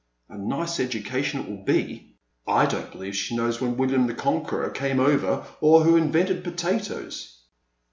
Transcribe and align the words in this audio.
A 0.29 0.35
nice 0.35 0.79
education 0.79 1.41
it 1.41 1.47
will 1.47 1.63
be 1.63 2.15
I 2.47 2.61
I 2.61 2.65
don't 2.65 2.91
believe 2.91 3.15
she 3.15 3.35
knows 3.35 3.61
when 3.61 3.75
WilUam 3.75 4.07
the 4.07 4.15
Conqueror 4.15 4.71
came 4.71 4.99
over, 4.99 5.45
or 5.61 5.83
who 5.83 5.95
invented 5.95 6.43
potatoes." 6.43 7.43